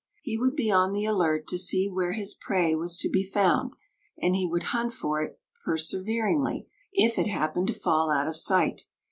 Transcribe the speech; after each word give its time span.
He 0.23 0.35
would 0.35 0.55
be 0.55 0.71
on 0.71 0.93
the 0.93 1.05
alert 1.05 1.45
to 1.49 1.59
see 1.59 1.87
where 1.87 2.13
his 2.13 2.33
prey 2.33 2.73
was 2.73 2.97
to 2.97 3.07
be 3.07 3.21
found, 3.23 3.75
and 4.19 4.35
he 4.35 4.47
would 4.47 4.63
hunt 4.73 4.93
for 4.93 5.21
it 5.21 5.39
perseveringly 5.63 6.67
if 6.91 7.19
it 7.19 7.27
happened 7.27 7.67
to 7.67 7.73
fall 7.73 8.09
out 8.09 8.27
of 8.27 8.35
sight. 8.35 8.85